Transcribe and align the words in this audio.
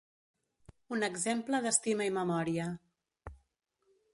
Un 0.95 1.07
exemple 1.07 1.59
d'estima 1.65 2.09
i 2.13 2.15
memòria. 2.17 2.67